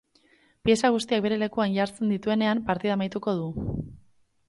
Pieza 0.67 0.91
guztiak 0.95 1.21
bere 1.27 1.37
lekuan 1.43 1.77
jartzen 1.77 2.17
dituenean, 2.17 2.65
partida 2.71 2.99
amaituko 2.99 3.39
du. 3.45 3.73